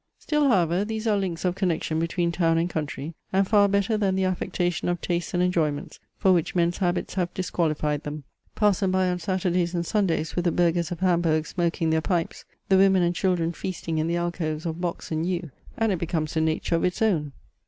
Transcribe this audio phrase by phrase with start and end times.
[0.17, 4.15] Still, however, these are links of connection between town and country, and far better than
[4.15, 8.23] the affectation of tastes and enjoyments for which men's habits have disqualified them.
[8.55, 12.45] Pass them by on Saturdays and Sundays with the burghers of Hamburg smoking their pipes,
[12.67, 16.35] the women and children feasting in the alcoves of box and yew, and it becomes
[16.35, 17.31] a nature of its own.